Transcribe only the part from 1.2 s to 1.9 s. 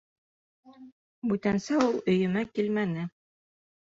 Бүтәнсә